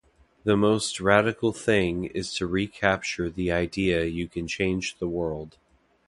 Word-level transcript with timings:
The 0.45 0.57
most 0.57 0.99
radical 0.99 1.51
thing 1.53 2.05
is 2.05 2.33
to 2.37 2.47
recapture 2.47 3.29
the 3.29 3.51
idea 3.51 4.03
you 4.05 4.27
can 4.27 4.47
change 4.47 4.97
the 4.97 5.07
world. 5.07 5.59